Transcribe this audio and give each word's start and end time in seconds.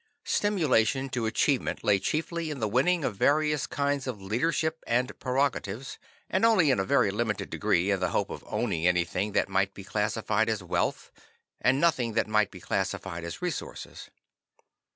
Stimulation 0.25 1.09
to 1.09 1.27
achievement 1.27 1.83
lay 1.83 1.99
chiefly 1.99 2.49
in 2.49 2.57
the 2.59 2.67
winning 2.67 3.03
of 3.05 3.15
various 3.17 3.67
kinds 3.67 4.07
of 4.07 4.19
leadership 4.19 4.83
and 4.87 5.19
prerogatives, 5.19 5.99
and 6.27 6.43
only 6.43 6.71
in 6.71 6.79
a 6.79 6.83
very 6.83 7.11
limited 7.11 7.51
degree 7.51 7.91
in 7.91 7.99
the 7.99 8.09
hope 8.09 8.31
of 8.31 8.43
owning 8.47 8.87
anything 8.87 9.33
that 9.33 9.47
might 9.47 9.75
be 9.75 9.83
classified 9.83 10.49
as 10.49 10.63
"wealth," 10.63 11.11
and 11.59 11.79
nothing 11.79 12.13
that 12.13 12.25
might 12.27 12.49
be 12.49 12.59
classified 12.59 13.23
as 13.23 13.43
"resources." 13.43 14.09